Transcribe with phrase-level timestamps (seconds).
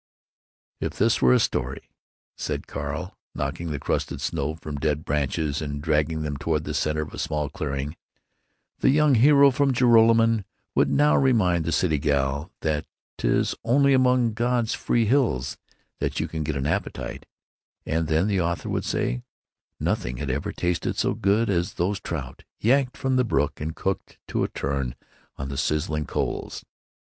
[0.79, 1.91] "If this were a story,"
[2.35, 7.01] said Carl, knocking the crusted snow from dead branches and dragging them toward the center
[7.01, 7.95] of a small clearing,
[8.79, 10.43] "the young hero from Joralemon
[10.73, 12.87] would now remind the city gal that
[13.19, 15.59] 'tis only among God's free hills
[15.99, 17.27] that you can get an appetite,
[17.85, 19.21] and then the author would say,
[19.79, 24.17] 'Nothing had ever tasted so good as those trout, yanked from the brook and cooked
[24.29, 24.95] to a turn
[25.37, 26.65] on the sizzling coals.